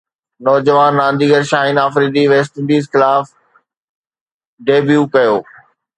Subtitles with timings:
[0.45, 3.25] نوجوان رانديگر Shaheen Afridi West Indies خلاف
[4.71, 5.35] ڊيبيو ڪيو